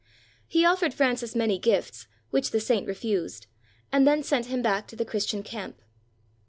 [0.47, 3.45] He offered Francis many gifts, which the saint refused,
[3.91, 5.79] and then sent him back to the Chris tian camp.